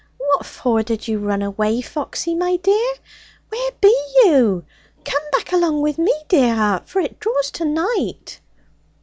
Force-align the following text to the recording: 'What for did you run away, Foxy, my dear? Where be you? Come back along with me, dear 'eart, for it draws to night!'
'What 0.17 0.47
for 0.47 0.81
did 0.81 1.07
you 1.07 1.19
run 1.19 1.43
away, 1.43 1.79
Foxy, 1.79 2.33
my 2.33 2.55
dear? 2.55 2.93
Where 3.49 3.71
be 3.81 3.95
you? 4.23 4.65
Come 5.05 5.21
back 5.31 5.51
along 5.53 5.83
with 5.83 5.99
me, 5.99 6.11
dear 6.27 6.55
'eart, 6.55 6.89
for 6.89 7.01
it 7.01 7.19
draws 7.19 7.51
to 7.51 7.65
night!' 7.65 8.39